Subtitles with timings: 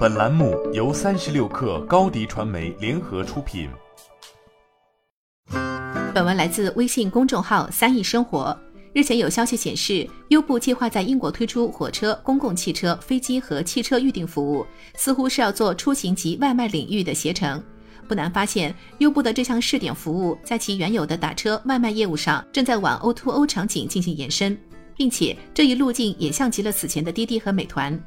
[0.00, 3.68] 本栏目由三十六氪高低传媒联合出品。
[6.14, 8.58] 本文来自微信公众号“三亿生活”。
[8.94, 17.62] 日前有消息显示，优步计划在英国推出火车、公共汽车、飞机和汽车预订服务，似乎是要做出行及外卖领域的携程。
[18.08, 24.58] 不难发现，优步的这项试点服务在其原有的打车、外卖业务上，正在往 O2O 场景进行延伸，
[24.96, 28.02] 并且这一路径也像极了此前的滴滴和美团。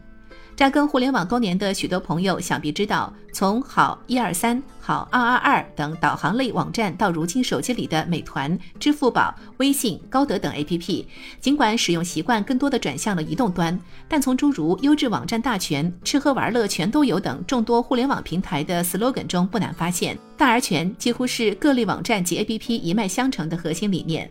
[0.55, 11.05] 扎根互联网多年的许多朋友想必知道，从好一二三、好二二二等导航类网站，到如今手机里的美团、支付宝、微信、高德等 APP，
[11.41, 13.77] 尽管使用习惯更多的转向了移动端，
[14.07, 24.29] 但从诸如“优质网站大全”“吃喝玩乐全都有”等众多互联网平台的 slogan 中，不难发现，大而全几乎是各类网站及 APP 一脉相承的核心理念。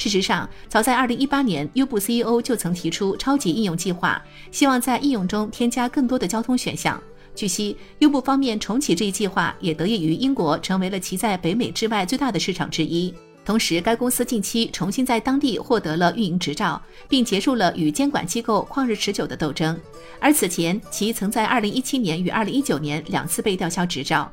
[0.00, 4.18] 事实上，早在2018年，优步 CEO 就曾提出超级应用计划，
[4.50, 6.98] 希望在应用中添加更多的交通选项。
[7.34, 13.14] 据悉，优步方面重启这一计划，也得益于英国成为了其在北美之外最大的市场之一。
[13.44, 19.78] 同时，该公司近期重新在当地获得了运营执照，并结束了与监管机构旷日持久的斗争。
[20.18, 24.32] 而此前，其曾在2017年与2019年两次被吊销执照。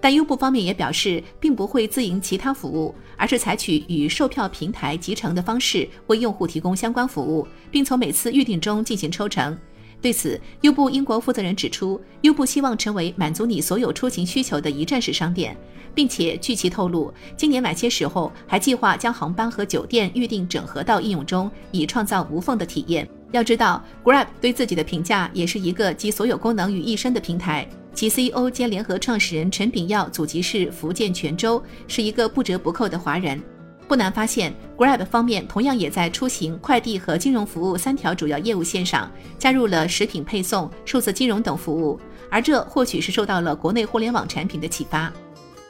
[0.00, 9.56] 但优步方面也表示，并不会自营其他服务，而是采取与售票平台集成的方式为用户提供相关服务，并从每次预订中进行抽成。
[10.02, 15.56] 对此，优步英国负责人指出，优步希望成为满足你所有出行需求的一站式商店，
[15.94, 23.08] 并且据其透露，今年晚些时候还计划将航班和酒店预订整合到应用中，以创造无缝的体验。
[23.32, 27.66] 要知道，Grab 对自己的评价也是一个集所有功能于一身的平台。
[27.94, 33.40] 其 CEO 兼联合创始人陈炳耀祖籍是福建泉州，是一个不折不扣的华人。
[33.86, 45.12] 不难发现，Grab 方面同样也在出行、快递和金融服务三条主要业务线上加入了食品配送、数字金融等服务，而这或许是受到了国内互联网产品的启发。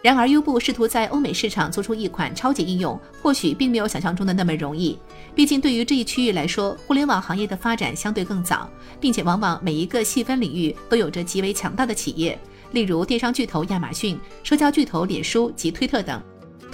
[0.04, 4.98] 然而，优步试图在欧美市场做出一款超级应用，或许并没有想象中的那么容易。
[5.34, 8.68] 毕竟，对于这一区域来说，互联网行业的发展相对更早，
[9.00, 12.38] 并且往往每一个细分领域都有着极为强大的企业，
[12.72, 16.22] 例如电商巨头亚马逊、社交巨头脸书及推特等。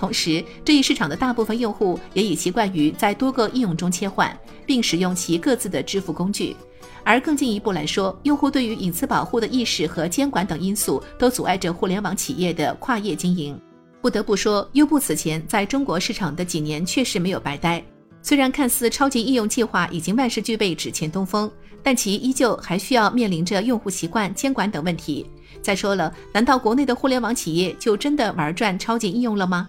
[0.01, 4.35] 同时，这一市场的大部分用户也已习惯于在多个应用中切换，
[4.65, 6.57] 并使用其各自的支付工具。
[7.05, 13.61] 而更进一步来说，用户对于隐私保护的意识和监管等因素都阻碍着互联网企业的跨业经营。
[14.01, 17.85] 不得不说，优步此前在中国市场的几年确实没有白待。
[18.23, 21.51] 虽然看似超级应用计划已经万事俱备，只欠东风，
[21.83, 25.27] 但其依旧还需要面临着用户习惯、监管等问题。
[25.61, 29.69] 再说了，难道国内的互联网企业就真的玩转超级应用了吗？